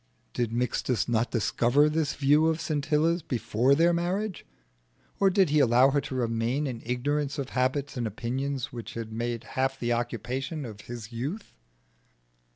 Did 0.33 0.51
Mixtus 0.51 1.07
not 1.07 1.29
discover 1.29 1.87
this 1.87 2.15
view 2.15 2.47
of 2.47 2.59
Scintilla's 2.59 3.21
before 3.21 3.75
their 3.75 3.93
marriage? 3.93 4.47
Or 5.19 5.29
did 5.29 5.51
he 5.51 5.59
allow 5.59 5.91
her 5.91 6.01
to 6.01 6.15
remain 6.15 6.65
in 6.65 6.81
ignorance 6.83 7.37
of 7.37 7.49
habits 7.49 7.97
and 7.97 8.07
opinions 8.07 8.73
which 8.73 8.95
had 8.95 9.13
made 9.13 9.43
half 9.43 9.79
the 9.79 9.93
occupation 9.93 10.65
of 10.65 10.81
his 10.81 11.11
youth? 11.11 11.53